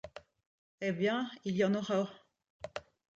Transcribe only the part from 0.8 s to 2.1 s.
Eh bien! il y en aura.